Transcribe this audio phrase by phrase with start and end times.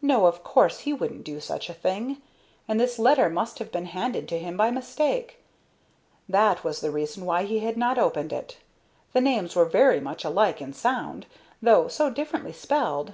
[0.00, 2.22] No, of course he wouldn't do such a thing;
[2.66, 5.40] and this letter must have been handed to him by mistake.
[6.26, 8.56] That was the reason why he had not opened it.
[9.12, 11.26] The names were very much alike in sound,
[11.60, 13.12] though so differently spelled.